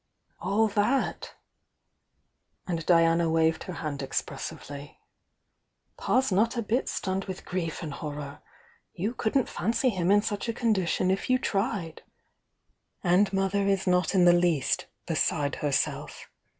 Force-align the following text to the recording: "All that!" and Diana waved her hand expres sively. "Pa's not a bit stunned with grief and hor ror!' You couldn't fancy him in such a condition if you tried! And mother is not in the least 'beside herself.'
"All 0.39 0.67
that!" 0.69 1.35
and 2.65 2.83
Diana 2.87 3.29
waved 3.29 3.65
her 3.65 3.73
hand 3.85 4.01
expres 4.01 4.41
sively. 4.41 4.97
"Pa's 5.95 6.31
not 6.31 6.57
a 6.57 6.63
bit 6.63 6.89
stunned 6.89 7.25
with 7.25 7.45
grief 7.45 7.83
and 7.83 7.93
hor 7.93 8.15
ror!' 8.15 8.41
You 8.95 9.13
couldn't 9.13 9.47
fancy 9.47 9.89
him 9.89 10.09
in 10.09 10.23
such 10.23 10.49
a 10.49 10.53
condition 10.53 11.11
if 11.11 11.29
you 11.29 11.37
tried! 11.37 12.01
And 13.03 13.31
mother 13.31 13.67
is 13.67 13.85
not 13.85 14.15
in 14.15 14.25
the 14.25 14.33
least 14.33 14.87
'beside 15.05 15.57
herself.' 15.57 16.27